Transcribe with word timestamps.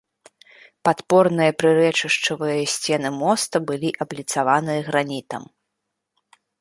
Падпорныя 0.87 1.51
прырэчышчавыя 1.63 2.63
сцены 2.77 3.09
моста 3.21 3.55
былі 3.69 3.89
абліцаваныя 4.07 4.79
гранітам. 4.89 5.43